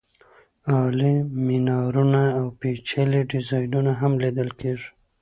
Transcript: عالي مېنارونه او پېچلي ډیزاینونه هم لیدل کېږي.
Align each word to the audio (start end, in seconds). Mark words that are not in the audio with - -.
عالي 0.71 1.13
مېنارونه 1.45 2.23
او 2.39 2.45
پېچلي 2.59 3.21
ډیزاینونه 3.31 3.91
هم 4.01 4.11
لیدل 4.23 4.49
کېږي. 4.59 4.89